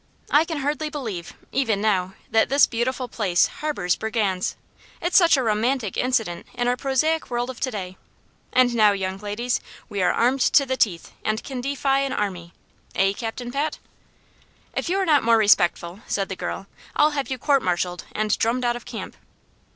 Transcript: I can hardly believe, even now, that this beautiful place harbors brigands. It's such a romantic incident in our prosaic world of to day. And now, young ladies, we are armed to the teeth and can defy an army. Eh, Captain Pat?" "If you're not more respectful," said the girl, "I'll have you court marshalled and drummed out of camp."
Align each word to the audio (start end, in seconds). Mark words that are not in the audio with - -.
I 0.31 0.45
can 0.45 0.61
hardly 0.61 0.89
believe, 0.89 1.35
even 1.51 1.79
now, 1.79 2.15
that 2.31 2.49
this 2.49 2.65
beautiful 2.65 3.07
place 3.07 3.45
harbors 3.61 3.95
brigands. 3.95 4.55
It's 4.99 5.15
such 5.15 5.37
a 5.37 5.43
romantic 5.43 5.95
incident 5.95 6.47
in 6.55 6.67
our 6.67 6.75
prosaic 6.75 7.29
world 7.29 7.51
of 7.51 7.59
to 7.59 7.69
day. 7.69 7.97
And 8.51 8.73
now, 8.73 8.93
young 8.93 9.19
ladies, 9.19 9.59
we 9.89 10.01
are 10.01 10.11
armed 10.11 10.41
to 10.41 10.65
the 10.65 10.75
teeth 10.75 11.11
and 11.23 11.43
can 11.43 11.61
defy 11.61 11.99
an 11.99 12.13
army. 12.13 12.51
Eh, 12.95 13.13
Captain 13.13 13.51
Pat?" 13.51 13.77
"If 14.75 14.89
you're 14.89 15.05
not 15.05 15.21
more 15.21 15.37
respectful," 15.37 15.99
said 16.07 16.29
the 16.29 16.35
girl, 16.35 16.65
"I'll 16.95 17.11
have 17.11 17.29
you 17.29 17.37
court 17.37 17.61
marshalled 17.61 18.05
and 18.11 18.35
drummed 18.39 18.65
out 18.65 18.75
of 18.75 18.85
camp." 18.85 19.15